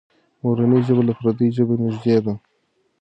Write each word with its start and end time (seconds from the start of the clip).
مورنۍ 0.41 0.81
ژبه 0.87 1.03
له 1.09 1.13
پردۍ 1.19 1.47
ژبې 1.55 1.75
نږدې 1.83 2.17
ده. 2.25 2.33